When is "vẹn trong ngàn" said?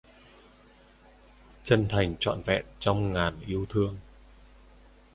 2.45-3.39